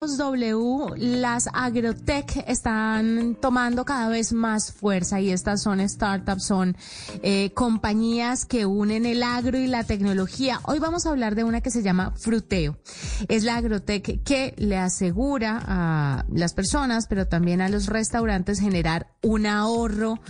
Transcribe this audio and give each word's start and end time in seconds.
W, 0.00 0.94
las 0.96 1.48
agrotech 1.52 2.44
están 2.46 3.34
tomando 3.34 3.84
cada 3.84 4.08
vez 4.08 4.32
más 4.32 4.70
fuerza 4.70 5.20
y 5.20 5.32
estas 5.32 5.60
son 5.60 5.80
startups, 5.88 6.44
son 6.44 6.76
eh, 7.24 7.50
compañías 7.52 8.44
que 8.44 8.64
unen 8.64 9.06
el 9.06 9.24
agro 9.24 9.58
y 9.58 9.66
la 9.66 9.82
tecnología. 9.82 10.60
Hoy 10.62 10.78
vamos 10.78 11.04
a 11.04 11.10
hablar 11.10 11.34
de 11.34 11.42
una 11.42 11.62
que 11.62 11.72
se 11.72 11.82
llama 11.82 12.12
Fruteo. 12.12 12.78
Es 13.26 13.42
la 13.42 13.56
agrotech 13.56 14.22
que 14.22 14.54
le 14.56 14.76
asegura 14.76 15.60
a 15.66 16.24
las 16.30 16.54
personas, 16.54 17.08
pero 17.08 17.26
también 17.26 17.60
a 17.60 17.68
los 17.68 17.86
restaurantes 17.86 18.60
generar 18.60 19.08
un 19.20 19.46
ahorro 19.46 20.20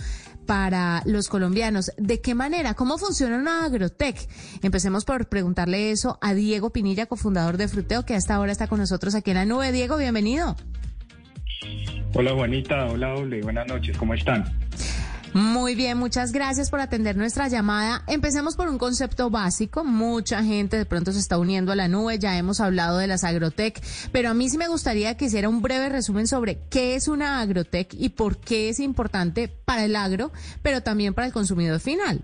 para 0.49 1.03
los 1.05 1.27
colombianos. 1.27 1.91
¿De 1.97 2.21
qué 2.21 2.33
manera? 2.33 2.73
¿Cómo 2.73 2.97
funciona 2.97 3.37
una 3.37 3.65
agrotech? 3.65 4.27
Empecemos 4.63 5.05
por 5.05 5.27
preguntarle 5.29 5.91
eso 5.91 6.17
a 6.21 6.33
Diego 6.33 6.71
Pinilla, 6.71 7.05
cofundador 7.05 7.57
de 7.57 7.67
Fruteo, 7.67 8.03
que 8.03 8.15
hasta 8.15 8.33
ahora 8.33 8.51
está 8.51 8.65
con 8.65 8.79
nosotros 8.79 9.13
aquí 9.13 9.29
en 9.29 9.37
la 9.37 9.45
nube. 9.45 9.71
Diego, 9.71 9.95
bienvenido. 9.97 10.55
Hola 12.15 12.33
Juanita, 12.33 12.87
hola 12.87 13.13
Ole, 13.13 13.43
buenas 13.43 13.67
noches, 13.67 13.95
¿cómo 13.95 14.15
están? 14.15 14.43
Muy 15.33 15.75
bien, 15.75 15.97
muchas 15.97 16.31
gracias 16.31 16.69
por 16.69 16.79
atender 16.79 17.15
nuestra 17.15 17.47
llamada. 17.47 18.03
Empecemos 18.07 18.55
por 18.55 18.67
un 18.67 18.77
concepto 18.77 19.29
básico. 19.29 19.83
Mucha 19.83 20.43
gente 20.43 20.77
de 20.77 20.85
pronto 20.85 21.11
se 21.11 21.19
está 21.19 21.37
uniendo 21.37 21.71
a 21.71 21.75
la 21.75 21.87
nube. 21.87 22.17
Ya 22.17 22.37
hemos 22.37 22.59
hablado 22.59 22.97
de 22.97 23.07
las 23.07 23.23
agrotech, 23.23 23.81
pero 24.11 24.29
a 24.29 24.33
mí 24.33 24.49
sí 24.49 24.57
me 24.57 24.67
gustaría 24.67 25.17
que 25.17 25.25
hiciera 25.25 25.49
un 25.49 25.61
breve 25.61 25.89
resumen 25.89 26.27
sobre 26.27 26.59
qué 26.69 26.95
es 26.95 27.07
una 27.07 27.41
agrotech 27.41 27.93
y 27.93 28.09
por 28.09 28.37
qué 28.37 28.69
es 28.69 28.79
importante 28.79 29.47
para 29.47 29.85
el 29.85 29.95
agro, 29.95 30.31
pero 30.63 30.81
también 30.81 31.13
para 31.13 31.27
el 31.27 31.33
consumidor 31.33 31.79
final. 31.79 32.23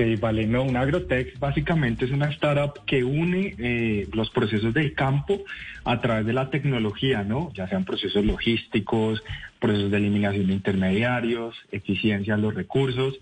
Okay, 0.00 0.16
vale, 0.16 0.46
una 0.46 0.80
agrotech 0.80 1.38
básicamente 1.38 2.06
es 2.06 2.10
una 2.10 2.30
startup 2.30 2.86
que 2.86 3.04
une 3.04 3.54
eh, 3.58 4.08
los 4.14 4.30
procesos 4.30 4.72
del 4.72 4.94
campo 4.94 5.42
a 5.84 6.00
través 6.00 6.24
de 6.24 6.32
la 6.32 6.48
tecnología, 6.48 7.22
¿no? 7.22 7.52
Ya 7.52 7.68
sean 7.68 7.84
procesos 7.84 8.24
logísticos, 8.24 9.22
procesos 9.58 9.90
de 9.90 9.98
eliminación 9.98 10.46
de 10.46 10.54
intermediarios, 10.54 11.54
eficiencia 11.70 12.32
en 12.32 12.40
los 12.40 12.54
recursos 12.54 13.20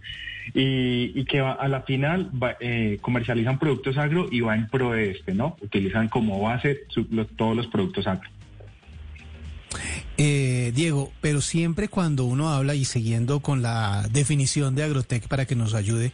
y, 0.55 1.25
que 1.25 1.41
a 1.41 1.67
la 1.67 1.83
final 1.83 2.31
eh, 2.61 2.99
comercializan 3.01 3.59
productos 3.59 3.99
agro 3.99 4.29
y 4.31 4.41
va 4.41 4.55
en 4.55 4.69
pro 4.69 4.93
de 4.93 5.11
este, 5.11 5.35
¿no? 5.35 5.57
Utilizan 5.61 6.09
como 6.09 6.41
base 6.41 6.83
todos 7.37 7.57
los 7.57 7.67
productos 7.67 8.07
agro. 8.07 8.31
Eh, 10.21 10.73
Diego, 10.75 11.13
pero 11.21 11.41
siempre 11.41 11.87
cuando 11.87 12.25
uno 12.25 12.49
habla 12.51 12.75
y 12.75 12.85
siguiendo 12.85 13.39
con 13.39 13.63
la 13.63 14.09
definición 14.11 14.75
de 14.75 14.83
agrotech 14.83 15.29
para 15.29 15.47
que 15.47 15.55
nos 15.55 15.75
ayude, 15.75 16.11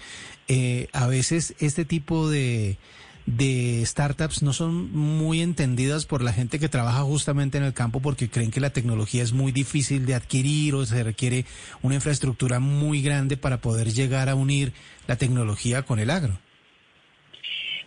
eh, 0.47 0.89
a 0.93 1.07
veces 1.07 1.55
este 1.59 1.87
tipo 1.87 2.29
de, 2.29 2.77
de 3.25 3.83
startups 3.87 4.43
no 4.43 4.53
son 4.53 4.93
muy 4.93 5.41
entendidas 5.41 6.05
por 6.05 6.23
la 6.23 6.35
gente 6.35 6.59
que 6.59 6.69
trabaja 6.69 7.01
justamente 7.01 7.57
en 7.57 7.65
el 7.65 7.73
campo 7.73 8.01
porque 8.01 8.29
creen 8.29 8.51
que 8.51 8.61
la 8.61 8.71
tecnología 8.71 9.23
es 9.23 9.33
muy 9.33 9.53
difícil 9.53 10.05
de 10.05 10.15
adquirir 10.15 10.75
o 10.75 10.85
se 10.85 11.03
requiere 11.03 11.47
una 11.81 11.95
infraestructura 11.95 12.61
muy 12.61 13.01
grande 13.01 13.39
para 13.39 13.63
poder 13.63 13.91
llegar 13.91 14.29
a 14.29 14.35
unir 14.35 14.75
la 15.07 15.17
tecnología 15.17 15.83
con 15.83 15.99
el 15.99 16.11
agro. 16.11 16.39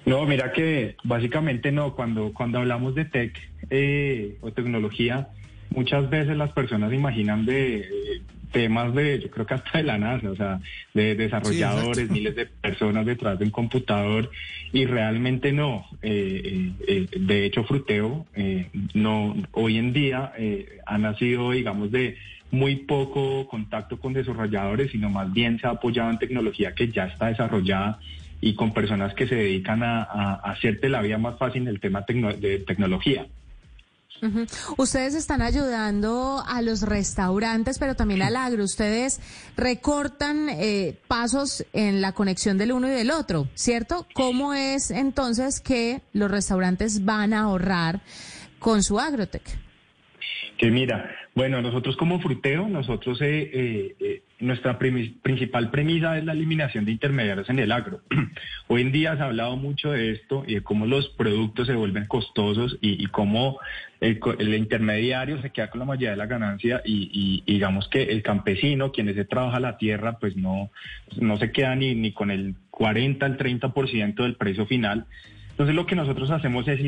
No, 0.07 0.25
mira 0.25 0.51
que 0.51 0.95
básicamente 1.03 1.71
no, 1.71 1.93
cuando, 1.93 2.33
cuando 2.33 2.57
hablamos 2.57 2.95
de 2.95 3.05
tech 3.05 3.37
eh, 3.69 4.37
o 4.41 4.51
tecnología, 4.51 5.29
muchas 5.69 6.09
veces 6.09 6.37
las 6.37 6.51
personas 6.51 6.93
imaginan 6.93 7.45
de 7.45 8.21
temas 8.51 8.93
de, 8.95 9.19
yo 9.19 9.29
creo 9.29 9.45
que 9.45 9.53
hasta 9.53 9.77
de 9.77 9.83
la 9.83 9.97
NASA, 9.97 10.31
o 10.31 10.35
sea, 10.35 10.59
de 10.93 11.15
desarrolladores, 11.15 12.09
miles 12.09 12.35
de 12.35 12.45
personas 12.45 13.05
detrás 13.05 13.37
de 13.37 13.45
un 13.45 13.51
computador 13.51 14.31
y 14.71 14.85
realmente 14.85 15.51
no. 15.51 15.85
Eh, 16.01 16.71
eh, 16.87 17.07
eh, 17.11 17.19
de 17.19 17.45
hecho, 17.45 17.63
Fruteo 17.63 18.25
no, 18.93 19.35
hoy 19.51 19.77
en 19.77 19.93
día 19.93 20.33
ha 20.85 20.97
nacido, 20.97 21.51
digamos, 21.51 21.91
de 21.91 22.17
muy 22.49 22.77
poco 22.77 23.47
contacto 23.47 23.99
con 23.99 24.13
desarrolladores, 24.13 24.91
sino 24.91 25.09
más 25.09 25.31
bien 25.31 25.59
se 25.59 25.67
ha 25.67 25.71
apoyado 25.71 26.09
en 26.09 26.17
tecnología 26.17 26.73
que 26.73 26.89
ya 26.89 27.05
está 27.05 27.27
desarrollada 27.27 27.99
y 28.39 28.55
con 28.55 28.73
personas 28.73 29.13
que 29.13 29.27
se 29.27 29.35
dedican 29.35 29.83
a, 29.83 30.03
hacerte 30.43 30.89
la 30.89 31.01
vida 31.01 31.17
más 31.17 31.37
fácil 31.37 31.63
en 31.63 31.67
el 31.67 31.79
tema 31.79 32.05
de 32.07 32.59
tecnología. 32.59 33.27
Ustedes 34.77 35.15
están 35.15 35.41
ayudando 35.41 36.43
a 36.47 36.61
los 36.61 36.81
restaurantes, 36.81 37.79
pero 37.79 37.95
también 37.95 38.21
al 38.21 38.35
agro. 38.35 38.63
Ustedes 38.63 39.19
recortan 39.55 40.49
eh, 40.49 40.97
pasos 41.07 41.65
en 41.73 42.01
la 42.01 42.13
conexión 42.13 42.57
del 42.57 42.71
uno 42.71 42.87
y 42.87 42.91
del 42.91 43.11
otro, 43.11 43.47
¿cierto? 43.53 44.07
¿Cómo 44.13 44.53
es 44.53 44.91
entonces 44.91 45.59
que 45.59 46.01
los 46.13 46.31
restaurantes 46.31 47.05
van 47.05 47.33
a 47.33 47.41
ahorrar 47.41 48.01
con 48.59 48.83
su 48.83 48.99
agrotech? 48.99 49.43
Que 50.57 50.71
mira, 50.71 51.11
bueno, 51.35 51.61
nosotros 51.61 51.95
como 51.97 52.19
fruteo, 52.19 52.67
nosotros 52.67 53.19
eh, 53.21 53.95
eh, 53.99 54.23
nuestra 54.39 54.77
principal 54.77 55.71
premisa 55.71 56.17
es 56.17 56.23
la 56.23 56.33
eliminación 56.33 56.85
de 56.85 56.91
intermediarios 56.91 57.49
en 57.49 57.59
el 57.59 57.71
agro. 57.71 58.01
Hoy 58.67 58.81
en 58.81 58.91
día 58.91 59.15
se 59.15 59.23
ha 59.23 59.25
hablado 59.25 59.57
mucho 59.57 59.91
de 59.91 60.11
esto 60.11 60.43
y 60.45 60.55
de 60.55 60.61
cómo 60.61 60.85
los 60.85 61.09
productos 61.09 61.67
se 61.67 61.73
vuelven 61.73 62.05
costosos 62.05 62.77
y, 62.81 63.05
cómo 63.07 63.59
el, 63.99 64.53
intermediario 64.53 65.41
se 65.41 65.49
queda 65.49 65.69
con 65.69 65.79
la 65.79 65.85
mayoría 65.85 66.11
de 66.11 66.17
la 66.17 66.27
ganancia 66.27 66.81
y, 66.85 67.43
digamos 67.47 67.87
que 67.87 68.03
el 68.03 68.21
campesino, 68.21 68.91
quien 68.91 69.13
se 69.13 69.25
trabaja 69.25 69.59
la 69.59 69.77
tierra, 69.77 70.19
pues 70.19 70.35
no, 70.35 70.69
no 71.19 71.37
se 71.37 71.51
queda 71.51 71.75
ni, 71.75 71.95
ni 71.95 72.11
con 72.11 72.29
el 72.29 72.55
40 72.69 73.25
al 73.25 73.37
30% 73.37 74.15
del 74.15 74.35
precio 74.35 74.67
final 74.67 75.07
entonces 75.57 75.75
lo 75.75 75.87
que 75.87 75.95
nosotros 75.95 76.29
hacemos 76.29 76.67
es 76.67 76.79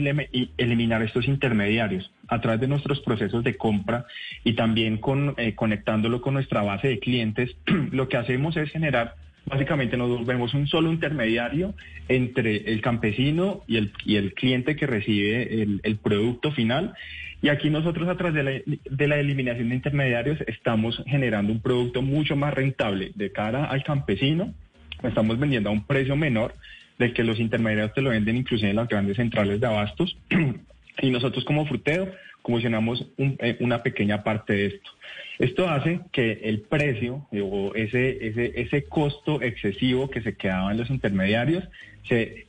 eliminar 0.57 1.01
estos 1.01 1.27
intermediarios 1.27 2.11
a 2.27 2.39
través 2.39 2.61
de 2.61 2.67
nuestros 2.67 2.99
procesos 2.99 3.43
de 3.43 3.57
compra 3.57 4.05
y 4.43 4.53
también 4.53 4.97
con, 4.97 5.33
eh, 5.37 5.55
conectándolo 5.55 6.21
con 6.21 6.35
nuestra 6.35 6.61
base 6.61 6.87
de 6.87 6.99
clientes. 6.99 7.57
lo 7.91 8.07
que 8.07 8.17
hacemos 8.17 8.55
es 8.57 8.69
generar, 8.69 9.15
básicamente 9.47 9.97
nos 9.97 10.23
vemos 10.23 10.53
un 10.53 10.67
solo 10.67 10.91
intermediario 10.91 11.73
entre 12.09 12.71
el 12.71 12.79
campesino 12.81 13.63
y 13.65 13.77
el, 13.77 13.91
el 14.05 14.35
cliente 14.35 14.75
que 14.75 14.85
recibe 14.85 15.63
el, 15.63 15.97
producto 15.97 16.51
final. 16.51 16.93
Y 17.41 17.49
aquí 17.49 17.71
nosotros 17.71 18.07
a 18.07 18.17
través 18.17 18.35
de 18.35 18.43
la, 18.43 18.77
de 18.87 19.07
la 19.07 19.17
eliminación 19.17 19.69
de 19.69 19.75
intermediarios 19.77 20.41
estamos 20.45 21.01
generando 21.07 21.51
un 21.51 21.59
producto 21.59 22.03
mucho 22.03 22.35
más 22.35 22.53
rentable 22.53 23.13
de 23.15 23.31
cara 23.31 23.65
al 23.65 23.83
campesino. 23.83 24.53
Estamos 25.01 25.39
vendiendo 25.39 25.69
a 25.69 25.73
un 25.73 25.87
precio 25.87 26.15
menor 26.15 26.53
de 26.99 27.13
que 27.13 27.23
los 27.23 27.39
intermediarios 27.39 27.93
te 27.93 28.01
lo 28.01 28.11
venden 28.11 28.37
inclusive 28.37 28.69
en 28.69 28.75
las 28.75 28.87
grandes 28.87 29.17
centrales 29.17 29.59
de 29.59 29.67
abastos. 29.67 30.17
y 31.01 31.09
nosotros 31.09 31.45
como 31.45 31.65
fruteo 31.65 32.09
comisionamos 32.41 33.05
eh, 33.17 33.57
una 33.61 33.81
pequeña 33.81 34.23
parte 34.23 34.53
de 34.53 34.65
esto. 34.67 34.91
Esto 35.39 35.69
hace 35.69 36.01
que 36.11 36.41
el 36.43 36.61
precio 36.61 37.27
eh, 37.31 37.41
o 37.41 37.73
ese, 37.73 38.27
ese, 38.27 38.51
ese 38.61 38.83
costo 38.83 39.41
excesivo 39.41 40.09
que 40.09 40.21
se 40.21 40.35
quedaba 40.35 40.71
en 40.71 40.77
los 40.77 40.89
intermediarios 40.89 41.63
se, 42.07 42.45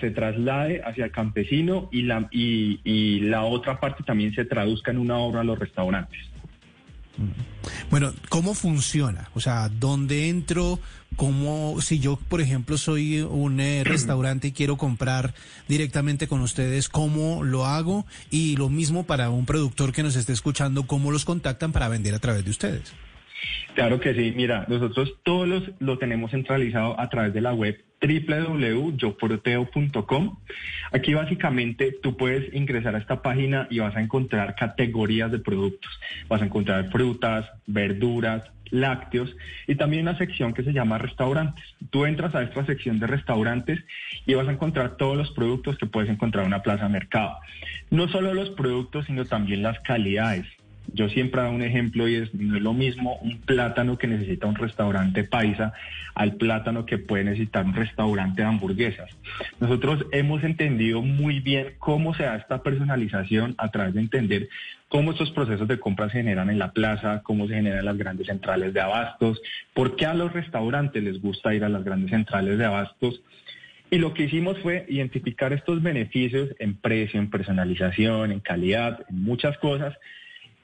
se 0.00 0.10
traslade 0.10 0.82
hacia 0.84 1.06
el 1.06 1.10
campesino 1.10 1.88
y 1.90 2.02
la, 2.02 2.28
y, 2.30 2.80
y 2.84 3.20
la 3.20 3.44
otra 3.44 3.80
parte 3.80 4.02
también 4.04 4.34
se 4.34 4.44
traduzca 4.44 4.90
en 4.90 4.98
un 4.98 5.10
ahorro 5.10 5.40
a 5.40 5.44
los 5.44 5.58
restaurantes. 5.58 6.20
Bueno, 7.90 8.12
¿cómo 8.28 8.54
funciona? 8.54 9.30
O 9.34 9.40
sea, 9.40 9.68
¿dónde 9.68 10.28
entro? 10.28 10.78
¿Cómo, 11.16 11.80
si 11.80 12.00
yo, 12.00 12.16
por 12.16 12.40
ejemplo, 12.40 12.76
soy 12.76 13.20
un 13.20 13.60
eh, 13.60 13.84
restaurante 13.84 14.48
y 14.48 14.52
quiero 14.52 14.76
comprar 14.76 15.34
directamente 15.68 16.26
con 16.26 16.40
ustedes, 16.40 16.88
cómo 16.88 17.44
lo 17.44 17.66
hago? 17.66 18.06
Y 18.30 18.56
lo 18.56 18.68
mismo 18.68 19.04
para 19.04 19.30
un 19.30 19.46
productor 19.46 19.92
que 19.92 20.02
nos 20.02 20.16
esté 20.16 20.32
escuchando, 20.32 20.86
¿cómo 20.86 21.10
los 21.10 21.24
contactan 21.24 21.72
para 21.72 21.88
vender 21.88 22.14
a 22.14 22.18
través 22.18 22.44
de 22.44 22.50
ustedes? 22.50 22.92
Claro 23.74 24.00
que 24.00 24.14
sí, 24.14 24.32
mira, 24.36 24.64
nosotros 24.68 25.14
todos 25.22 25.48
los, 25.48 25.70
lo 25.80 25.98
tenemos 25.98 26.30
centralizado 26.30 26.98
a 26.98 27.08
través 27.08 27.34
de 27.34 27.40
la 27.40 27.52
web 27.52 27.84
www.yoporoteo.com. 28.00 30.36
Aquí 30.92 31.14
básicamente 31.14 31.96
tú 32.02 32.16
puedes 32.16 32.52
ingresar 32.54 32.94
a 32.94 32.98
esta 32.98 33.22
página 33.22 33.66
y 33.70 33.78
vas 33.78 33.96
a 33.96 34.00
encontrar 34.00 34.54
categorías 34.54 35.32
de 35.32 35.38
productos. 35.38 35.90
Vas 36.28 36.42
a 36.42 36.44
encontrar 36.44 36.90
frutas, 36.90 37.46
verduras, 37.66 38.42
lácteos 38.70 39.34
y 39.66 39.76
también 39.76 40.02
una 40.02 40.18
sección 40.18 40.52
que 40.52 40.64
se 40.64 40.72
llama 40.72 40.98
restaurantes. 40.98 41.64
Tú 41.90 42.04
entras 42.04 42.34
a 42.34 42.42
esta 42.42 42.66
sección 42.66 42.98
de 42.98 43.06
restaurantes 43.06 43.80
y 44.26 44.34
vas 44.34 44.48
a 44.48 44.52
encontrar 44.52 44.96
todos 44.96 45.16
los 45.16 45.30
productos 45.30 45.78
que 45.78 45.86
puedes 45.86 46.10
encontrar 46.10 46.44
en 46.44 46.48
una 46.48 46.62
plaza 46.62 46.88
mercado. 46.88 47.38
No 47.90 48.08
solo 48.08 48.34
los 48.34 48.50
productos, 48.50 49.06
sino 49.06 49.24
también 49.24 49.62
las 49.62 49.78
calidades. 49.80 50.46
Yo 50.92 51.08
siempre 51.08 51.40
hago 51.40 51.54
un 51.54 51.62
ejemplo 51.62 52.08
y 52.08 52.16
es, 52.16 52.34
no 52.34 52.56
es 52.56 52.62
lo 52.62 52.72
mismo 52.72 53.16
un 53.16 53.40
plátano 53.40 53.98
que 53.98 54.06
necesita 54.06 54.46
un 54.46 54.54
restaurante 54.54 55.24
paisa 55.24 55.72
al 56.14 56.34
plátano 56.34 56.86
que 56.86 56.98
puede 56.98 57.24
necesitar 57.24 57.64
un 57.64 57.74
restaurante 57.74 58.42
de 58.42 58.48
hamburguesas. 58.48 59.10
Nosotros 59.60 60.06
hemos 60.12 60.44
entendido 60.44 61.02
muy 61.02 61.40
bien 61.40 61.74
cómo 61.78 62.14
se 62.14 62.24
da 62.24 62.36
esta 62.36 62.62
personalización 62.62 63.54
a 63.58 63.70
través 63.70 63.94
de 63.94 64.00
entender 64.00 64.48
cómo 64.88 65.10
estos 65.10 65.32
procesos 65.32 65.66
de 65.66 65.80
compra 65.80 66.08
se 66.08 66.18
generan 66.18 66.50
en 66.50 66.58
la 66.60 66.70
plaza, 66.70 67.22
cómo 67.24 67.48
se 67.48 67.54
generan 67.54 67.84
las 67.84 67.98
grandes 67.98 68.28
centrales 68.28 68.72
de 68.72 68.80
abastos, 68.80 69.42
por 69.72 69.96
qué 69.96 70.06
a 70.06 70.14
los 70.14 70.32
restaurantes 70.32 71.02
les 71.02 71.20
gusta 71.20 71.52
ir 71.52 71.64
a 71.64 71.68
las 71.68 71.82
grandes 71.82 72.10
centrales 72.10 72.58
de 72.58 72.64
abastos 72.64 73.20
Y 73.90 73.98
lo 73.98 74.14
que 74.14 74.24
hicimos 74.24 74.58
fue 74.60 74.86
identificar 74.88 75.52
estos 75.52 75.82
beneficios 75.82 76.50
en 76.58 76.76
precio, 76.76 77.18
en 77.18 77.30
personalización, 77.30 78.32
en 78.32 78.40
calidad, 78.40 79.04
en 79.08 79.22
muchas 79.22 79.58
cosas, 79.58 79.94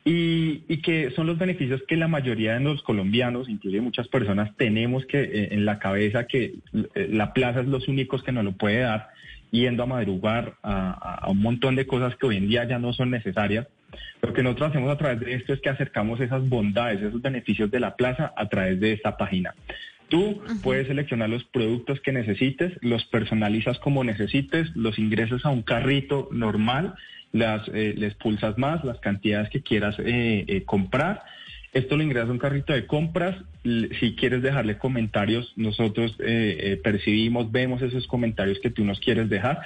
y, 0.04 0.78
que 0.78 1.10
son 1.10 1.26
los 1.26 1.38
beneficios 1.38 1.82
que 1.86 1.96
la 1.96 2.08
mayoría 2.08 2.54
de 2.54 2.60
los 2.60 2.82
colombianos, 2.82 3.48
inclusive 3.48 3.82
muchas 3.82 4.08
personas, 4.08 4.56
tenemos 4.56 5.04
que 5.04 5.20
eh, 5.20 5.48
en 5.52 5.66
la 5.66 5.78
cabeza 5.78 6.26
que 6.26 6.54
eh, 6.94 7.08
la 7.10 7.32
plaza 7.32 7.60
es 7.60 7.66
los 7.66 7.86
únicos 7.86 8.22
que 8.22 8.32
nos 8.32 8.44
lo 8.44 8.52
puede 8.52 8.80
dar, 8.80 9.10
yendo 9.50 9.82
a 9.82 9.86
madrugar 9.86 10.54
a, 10.62 11.26
un 11.28 11.40
montón 11.42 11.76
de 11.76 11.86
cosas 11.86 12.16
que 12.16 12.26
hoy 12.26 12.36
en 12.36 12.48
día 12.48 12.64
ya 12.64 12.78
no 12.78 12.92
son 12.92 13.10
necesarias. 13.10 13.66
Lo 14.22 14.32
que 14.32 14.42
nosotros 14.42 14.70
hacemos 14.70 14.90
a 14.90 14.96
través 14.96 15.20
de 15.20 15.34
esto 15.34 15.52
es 15.52 15.60
que 15.60 15.68
acercamos 15.68 16.20
esas 16.20 16.48
bondades, 16.48 17.02
esos 17.02 17.20
beneficios 17.20 17.70
de 17.70 17.80
la 17.80 17.96
plaza 17.96 18.32
a 18.36 18.48
través 18.48 18.80
de 18.80 18.92
esta 18.92 19.16
página. 19.16 19.54
Tú 20.08 20.42
puedes 20.62 20.88
seleccionar 20.88 21.28
los 21.28 21.44
productos 21.44 22.00
que 22.00 22.12
necesites, 22.12 22.72
los 22.80 23.04
personalizas 23.04 23.78
como 23.78 24.02
necesites, 24.02 24.74
los 24.74 24.98
ingresas 24.98 25.44
a 25.44 25.50
un 25.50 25.62
carrito 25.62 26.28
normal 26.32 26.94
las, 27.32 27.62
eh, 27.72 28.12
pulsas 28.20 28.58
más 28.58 28.84
las 28.84 28.98
cantidades 28.98 29.50
que 29.50 29.62
quieras 29.62 29.96
eh, 29.98 30.44
eh, 30.46 30.62
comprar. 30.64 31.22
Esto 31.72 31.96
lo 31.96 32.02
ingresas 32.02 32.28
a 32.28 32.32
un 32.32 32.38
carrito 32.38 32.72
de 32.72 32.86
compras. 32.86 33.36
Si 33.62 34.16
quieres 34.16 34.42
dejarle 34.42 34.76
comentarios, 34.76 35.52
nosotros 35.54 36.16
percibimos, 36.82 37.52
vemos 37.52 37.80
esos 37.80 38.08
comentarios 38.08 38.58
que 38.58 38.70
tú 38.70 38.84
nos 38.84 38.98
quieres 38.98 39.28
dejar. 39.28 39.60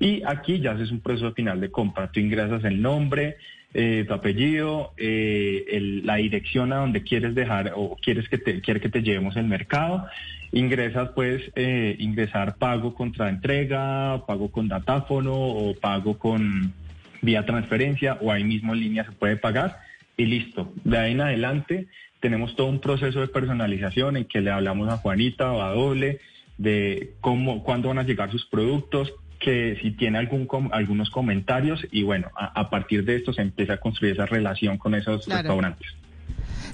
Y 0.00 0.22
aquí 0.24 0.60
ya 0.60 0.72
haces 0.72 0.90
un 0.90 1.00
proceso 1.00 1.34
final 1.34 1.60
de 1.60 1.70
compra. 1.70 2.10
Tú 2.10 2.20
ingresas 2.20 2.64
el 2.64 2.80
nombre, 2.80 3.36
tu 3.70 4.14
apellido, 4.14 4.94
la 4.96 6.16
dirección 6.16 6.72
a 6.72 6.76
donde 6.76 7.02
quieres 7.02 7.34
dejar 7.34 7.74
o 7.76 7.98
quieres 8.00 8.30
que 8.30 8.38
te, 8.38 8.62
quiere 8.62 8.80
que 8.80 8.88
te 8.88 9.02
llevemos 9.02 9.36
el 9.36 9.44
mercado. 9.44 10.06
Ingresas, 10.52 11.10
puedes 11.10 11.52
ingresar 11.98 12.56
pago 12.56 12.94
contra 12.94 13.28
entrega, 13.28 14.24
pago 14.26 14.50
con 14.50 14.68
datáfono 14.68 15.34
o 15.34 15.74
pago 15.74 16.16
con 16.16 16.72
vía 17.22 17.46
transferencia 17.46 18.18
o 18.20 18.30
ahí 18.30 18.44
mismo 18.44 18.74
en 18.74 18.80
línea 18.80 19.04
se 19.04 19.12
puede 19.12 19.36
pagar 19.36 19.78
y 20.16 20.26
listo. 20.26 20.72
De 20.84 20.98
ahí 20.98 21.12
en 21.12 21.22
adelante 21.22 21.86
tenemos 22.20 22.54
todo 22.54 22.66
un 22.66 22.80
proceso 22.80 23.20
de 23.20 23.28
personalización 23.28 24.16
en 24.16 24.24
que 24.26 24.40
le 24.40 24.50
hablamos 24.50 24.88
a 24.92 24.98
Juanita 24.98 25.50
o 25.52 25.62
a 25.62 25.70
Doble 25.70 26.20
de 26.58 27.14
cómo, 27.20 27.64
cuándo 27.64 27.88
van 27.88 27.98
a 27.98 28.02
llegar 28.02 28.30
sus 28.30 28.44
productos, 28.46 29.12
que 29.40 29.78
si 29.82 29.92
tiene 29.92 30.18
algún 30.18 30.46
algunos 30.70 31.10
comentarios 31.10 31.84
y 31.90 32.04
bueno, 32.04 32.30
a, 32.36 32.70
partir 32.70 33.04
de 33.04 33.16
esto 33.16 33.32
se 33.32 33.42
empieza 33.42 33.74
a 33.74 33.76
construir 33.78 34.14
esa 34.14 34.26
relación 34.26 34.78
con 34.78 34.94
esos 34.94 35.26
restaurantes. 35.26 35.88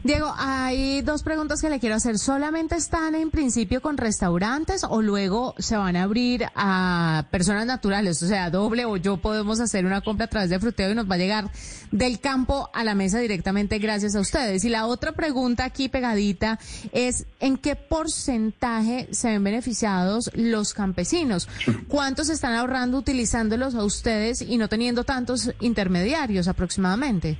Diego, 0.04 0.32
hay 0.36 1.02
dos 1.02 1.24
preguntas 1.24 1.60
que 1.60 1.68
le 1.68 1.80
quiero 1.80 1.96
hacer. 1.96 2.18
¿Solamente 2.18 2.76
están 2.76 3.16
en 3.16 3.30
principio 3.30 3.82
con 3.82 3.96
restaurantes 3.96 4.84
o 4.88 5.02
luego 5.02 5.56
se 5.58 5.76
van 5.76 5.96
a 5.96 6.04
abrir 6.04 6.46
a 6.54 7.26
personas 7.32 7.66
naturales? 7.66 8.22
O 8.22 8.28
sea, 8.28 8.48
doble 8.50 8.84
o 8.84 8.96
yo 8.96 9.16
podemos 9.16 9.58
hacer 9.58 9.84
una 9.86 10.00
compra 10.00 10.26
a 10.26 10.28
través 10.28 10.50
de 10.50 10.60
fruteo 10.60 10.92
y 10.92 10.94
nos 10.94 11.10
va 11.10 11.16
a 11.16 11.18
llegar 11.18 11.50
del 11.90 12.20
campo 12.20 12.70
a 12.74 12.84
la 12.84 12.94
mesa 12.94 13.18
directamente 13.18 13.78
gracias 13.80 14.14
a 14.14 14.20
ustedes. 14.20 14.64
Y 14.64 14.68
la 14.68 14.86
otra 14.86 15.12
pregunta 15.12 15.64
aquí 15.64 15.88
pegadita 15.88 16.60
es, 16.92 17.26
¿en 17.40 17.56
qué 17.56 17.74
porcentaje 17.74 19.08
se 19.10 19.30
ven 19.30 19.42
beneficiados 19.42 20.30
los 20.34 20.74
campesinos? 20.74 21.48
¿Cuántos 21.88 22.28
están 22.28 22.54
ahorrando 22.54 22.98
utilizándolos 22.98 23.74
a 23.74 23.82
ustedes 23.82 24.42
y 24.42 24.58
no 24.58 24.68
teniendo 24.68 25.02
tantos 25.02 25.50
intermediarios 25.60 26.46
aproximadamente? 26.46 27.36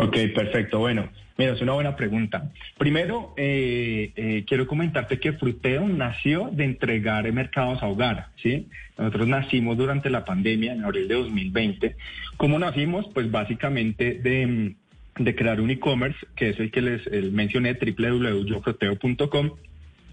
Ok, 0.00 0.16
perfecto. 0.32 0.78
Bueno, 0.78 1.08
mira, 1.36 1.54
es 1.54 1.60
una 1.60 1.72
buena 1.72 1.96
pregunta. 1.96 2.52
Primero, 2.78 3.34
eh, 3.36 4.12
eh, 4.14 4.44
quiero 4.46 4.68
comentarte 4.68 5.18
que 5.18 5.32
Fruteo 5.32 5.88
nació 5.88 6.50
de 6.52 6.64
entregar 6.64 7.30
mercados 7.32 7.82
a 7.82 7.88
hogar, 7.88 8.28
¿sí? 8.40 8.68
Nosotros 8.96 9.26
nacimos 9.26 9.76
durante 9.76 10.08
la 10.08 10.24
pandemia, 10.24 10.72
en 10.72 10.84
abril 10.84 11.08
de 11.08 11.16
2020. 11.16 11.96
¿Cómo 12.36 12.60
nacimos? 12.60 13.06
Pues 13.12 13.28
básicamente 13.28 14.20
de, 14.20 14.76
crear 15.34 15.60
un 15.60 15.70
e-commerce, 15.70 16.18
que 16.36 16.50
es 16.50 16.60
el 16.60 16.70
que 16.70 16.80
les 16.80 17.32
mencioné, 17.32 17.74
www.yofruteo.com. 17.74 19.50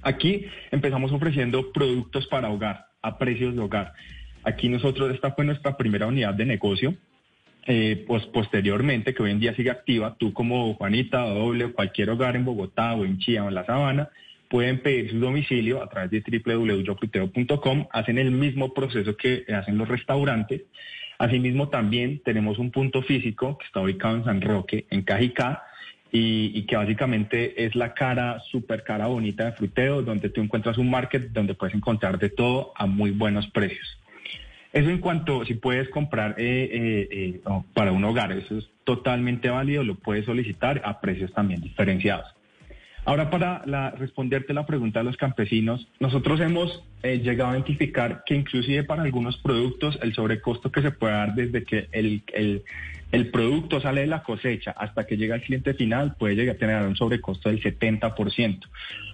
Aquí 0.01 0.47
empezamos 0.71 1.11
ofreciendo 1.11 1.71
productos 1.71 2.25
para 2.25 2.49
hogar, 2.49 2.87
a 3.03 3.19
precios 3.19 3.53
de 3.53 3.61
hogar. 3.61 3.93
Aquí 4.43 4.67
nosotros, 4.67 5.13
esta 5.13 5.33
fue 5.33 5.45
nuestra 5.45 5.77
primera 5.77 6.07
unidad 6.07 6.33
de 6.33 6.45
negocio. 6.45 6.95
Eh, 7.67 8.03
pues 8.05 8.23
posteriormente, 8.27 9.15
que 9.15 9.23
hoy 9.23 9.31
en 9.31 9.39
día 9.39 9.55
sigue 9.55 9.71
activa, 9.71 10.15
tú 10.19 10.33
como 10.33 10.75
Juanita 10.75 11.25
o 11.25 11.33
Doble 11.33 11.71
cualquier 11.71 12.11
hogar 12.11 12.35
en 12.35 12.45
Bogotá 12.45 12.93
o 12.93 13.05
en 13.05 13.17
Chía 13.17 13.43
o 13.43 13.47
en 13.47 13.55
La 13.55 13.65
Sabana, 13.65 14.09
pueden 14.49 14.81
pedir 14.81 15.09
su 15.09 15.19
domicilio 15.19 15.81
a 15.81 15.89
través 15.89 16.11
de 16.11 16.41
www.yofruteo.com, 16.45 17.87
hacen 17.91 18.19
el 18.19 18.29
mismo 18.29 18.71
proceso 18.71 19.17
que 19.17 19.45
hacen 19.51 19.79
los 19.79 19.87
restaurantes. 19.87 20.61
Asimismo, 21.17 21.69
también 21.69 22.21
tenemos 22.23 22.59
un 22.59 22.69
punto 22.69 23.01
físico 23.01 23.57
que 23.57 23.65
está 23.65 23.81
ubicado 23.81 24.17
en 24.17 24.25
San 24.25 24.41
Roque, 24.41 24.85
en 24.91 25.01
Cajicá, 25.01 25.63
y, 26.11 26.51
y, 26.53 26.65
que 26.67 26.77
básicamente 26.77 27.65
es 27.65 27.75
la 27.75 27.93
cara, 27.93 28.39
súper 28.51 28.83
cara 28.83 29.07
bonita 29.07 29.45
de 29.45 29.51
Fruteo, 29.53 30.01
donde 30.03 30.29
tú 30.29 30.39
encuentras 30.39 30.77
un 30.77 30.89
market 30.89 31.31
donde 31.31 31.55
puedes 31.55 31.75
encontrar 31.75 32.19
de 32.19 32.29
todo 32.29 32.73
a 32.75 32.85
muy 32.85 33.11
buenos 33.11 33.47
precios. 33.47 33.97
Eso 34.75 34.89
en 34.89 34.97
cuanto 34.97 35.45
si 35.45 35.53
puedes 35.53 35.87
comprar 35.87 36.35
eh, 36.37 36.69
eh, 36.69 37.07
eh, 37.09 37.41
para 37.73 37.93
un 37.93 38.03
hogar, 38.03 38.33
eso 38.33 38.57
es 38.57 38.69
totalmente 38.83 39.49
válido, 39.49 39.85
lo 39.85 39.95
puedes 39.95 40.25
solicitar 40.25 40.81
a 40.83 40.99
precios 40.99 41.31
también 41.31 41.61
diferenciados. 41.61 42.35
Ahora 43.05 43.29
para 43.29 43.91
responderte 43.91 44.53
la 44.53 44.65
pregunta 44.65 44.99
de 44.99 45.05
los 45.05 45.15
campesinos, 45.15 45.87
nosotros 46.01 46.41
hemos 46.41 46.83
llegado 47.13 47.51
a 47.51 47.53
identificar 47.53 48.23
que 48.25 48.35
inclusive 48.35 48.83
para 48.83 49.03
algunos 49.03 49.37
productos 49.37 49.97
el 50.01 50.13
sobrecosto 50.13 50.71
que 50.71 50.81
se 50.81 50.91
puede 50.91 51.13
dar 51.13 51.35
desde 51.35 51.63
que 51.63 51.87
el, 51.91 52.23
el 53.11 53.27
producto 53.27 53.79
sale 53.79 54.01
de 54.01 54.07
la 54.07 54.23
cosecha 54.23 54.71
hasta 54.71 55.05
que 55.05 55.15
llega 55.15 55.35
al 55.35 55.41
cliente 55.41 55.73
final 55.73 56.15
puede 56.17 56.35
llegar 56.35 56.55
a 56.55 56.59
tener 56.59 56.81
un 56.81 56.95
sobrecosto 56.95 57.49
del 57.49 57.61
70%. 57.61 58.59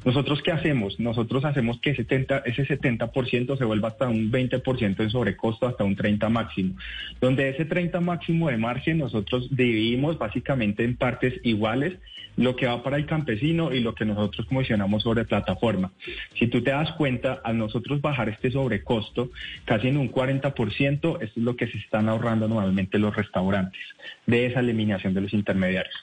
¿Nosotros 0.03 0.41
qué 0.41 0.51
hacemos? 0.51 0.99
Nosotros 0.99 1.45
hacemos 1.45 1.79
que 1.79 1.91
ese 1.91 2.07
70% 2.07 3.57
se 3.57 3.65
vuelva 3.65 3.89
hasta 3.89 4.09
un 4.09 4.31
20% 4.31 4.99
en 4.99 5.09
sobrecosto, 5.11 5.67
hasta 5.67 5.83
un 5.83 5.95
30% 5.95 6.29
máximo. 6.29 6.75
Donde 7.19 7.49
ese 7.49 7.67
30% 7.67 8.01
máximo 8.01 8.49
de 8.49 8.57
margen 8.57 8.97
nosotros 8.97 9.55
dividimos 9.55 10.17
básicamente 10.17 10.83
en 10.83 10.95
partes 10.95 11.39
iguales 11.43 11.99
lo 12.37 12.55
que 12.55 12.65
va 12.65 12.81
para 12.81 12.97
el 12.97 13.05
campesino 13.05 13.73
y 13.73 13.81
lo 13.81 13.93
que 13.93 14.05
nosotros 14.05 14.47
comisionamos 14.47 15.03
sobre 15.03 15.25
plataforma. 15.25 15.91
Si 16.39 16.47
tú 16.47 16.61
te 16.61 16.71
das 16.71 16.91
cuenta, 16.93 17.41
al 17.43 17.57
nosotros 17.57 17.80
bajar 18.01 18.29
este 18.29 18.51
sobrecosto 18.51 19.31
casi 19.65 19.87
en 19.87 19.97
un 19.97 20.11
40%, 20.11 20.91
esto 20.91 21.19
es 21.21 21.37
lo 21.37 21.55
que 21.55 21.67
se 21.67 21.77
están 21.77 22.09
ahorrando 22.09 22.47
normalmente 22.47 22.97
los 22.97 23.15
restaurantes 23.15 23.81
de 24.25 24.45
esa 24.47 24.59
eliminación 24.59 25.13
de 25.13 25.21
los 25.21 25.33
intermediarios. 25.33 25.95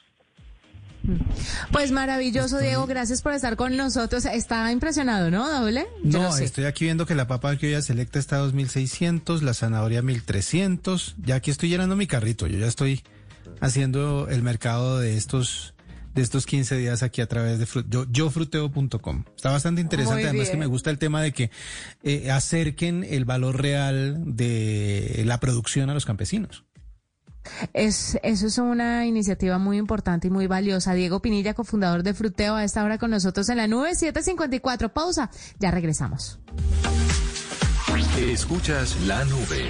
Pues 1.71 1.91
maravilloso, 1.91 2.59
Diego. 2.59 2.85
Gracias 2.85 3.21
por 3.21 3.33
estar 3.33 3.55
con 3.55 3.77
nosotros. 3.77 4.25
Está 4.25 4.71
impresionado, 4.71 5.31
¿no, 5.31 5.49
Doble? 5.49 5.87
no, 6.03 6.37
estoy 6.37 6.65
aquí 6.65 6.85
viendo 6.85 7.05
que 7.05 7.15
la 7.15 7.27
papa 7.27 7.55
que 7.55 7.75
hoy 7.75 7.81
selecta 7.81 8.19
está 8.19 8.37
a 8.37 8.45
2.600, 8.45 9.41
la 9.41 9.53
zanahoria 9.53 10.01
1.300. 10.01 11.15
Ya 11.23 11.35
aquí 11.35 11.51
estoy 11.51 11.69
llenando 11.69 11.95
mi 11.95 12.05
carrito. 12.05 12.47
Yo 12.47 12.59
ya 12.59 12.67
estoy 12.67 13.01
haciendo 13.61 14.27
el 14.29 14.43
mercado 14.43 14.99
de 14.99 15.17
estos 15.17 15.73
de 16.13 16.21
estos 16.21 16.45
15 16.45 16.77
días 16.77 17.03
aquí 17.03 17.21
a 17.21 17.27
través 17.27 17.59
de 17.59 17.67
yo, 17.87 18.05
yofruteo.com. 18.09 19.23
Está 19.35 19.51
bastante 19.51 19.81
interesante, 19.81 20.27
además 20.27 20.49
que 20.49 20.57
me 20.57 20.65
gusta 20.65 20.89
el 20.89 20.97
tema 20.97 21.21
de 21.21 21.33
que 21.33 21.51
eh, 22.03 22.31
acerquen 22.31 23.05
el 23.07 23.25
valor 23.25 23.61
real 23.61 24.21
de 24.25 25.23
la 25.25 25.39
producción 25.39 25.89
a 25.89 25.93
los 25.93 26.05
campesinos. 26.05 26.65
Es, 27.73 28.19
eso 28.23 28.47
es 28.47 28.57
una 28.57 29.05
iniciativa 29.05 29.57
muy 29.57 29.77
importante 29.77 30.27
y 30.27 30.31
muy 30.31 30.47
valiosa. 30.47 30.93
Diego 30.93 31.21
Pinilla, 31.21 31.53
cofundador 31.53 32.03
de 32.03 32.13
Fruteo, 32.13 32.55
a 32.55 32.63
esta 32.63 32.83
hora 32.83 32.97
con 32.97 33.11
nosotros 33.11 33.49
en 33.49 33.57
la 33.57 33.67
nube 33.67 33.95
754. 33.95 34.93
Pausa, 34.93 35.29
ya 35.59 35.71
regresamos. 35.71 36.39
Escuchas 38.17 38.99
la 39.05 39.23
nube. 39.25 39.65